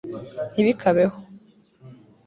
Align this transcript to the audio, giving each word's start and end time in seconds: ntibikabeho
ntibikabeho 0.51 1.17